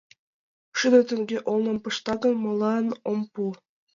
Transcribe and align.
Шӱдӧ 0.77 0.99
теҥге 1.07 1.37
олным 1.51 1.77
пышта 1.83 2.13
гын, 2.23 2.33
молан 2.43 2.85
ом 3.11 3.19
пу?.. 3.33 3.43